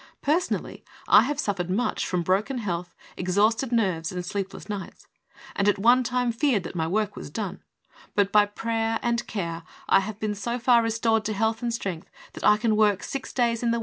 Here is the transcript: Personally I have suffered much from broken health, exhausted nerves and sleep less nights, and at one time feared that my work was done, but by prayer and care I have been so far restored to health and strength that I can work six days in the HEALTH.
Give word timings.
Personally 0.23 0.83
I 1.07 1.21
have 1.25 1.39
suffered 1.39 1.69
much 1.69 2.07
from 2.07 2.23
broken 2.23 2.57
health, 2.57 2.95
exhausted 3.17 3.71
nerves 3.71 4.11
and 4.11 4.25
sleep 4.25 4.51
less 4.51 4.67
nights, 4.67 5.05
and 5.55 5.67
at 5.69 5.77
one 5.77 6.01
time 6.03 6.31
feared 6.31 6.63
that 6.63 6.73
my 6.73 6.87
work 6.87 7.15
was 7.15 7.29
done, 7.29 7.61
but 8.15 8.31
by 8.31 8.47
prayer 8.47 8.97
and 9.03 9.27
care 9.27 9.61
I 9.87 9.99
have 9.99 10.19
been 10.19 10.33
so 10.33 10.57
far 10.57 10.81
restored 10.81 11.23
to 11.25 11.33
health 11.33 11.61
and 11.61 11.71
strength 11.71 12.09
that 12.33 12.43
I 12.43 12.57
can 12.57 12.75
work 12.75 13.03
six 13.03 13.31
days 13.31 13.61
in 13.61 13.69
the 13.69 13.77
HEALTH. 13.77 13.79